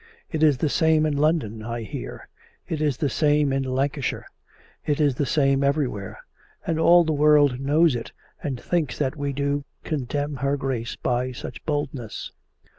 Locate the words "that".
8.97-9.15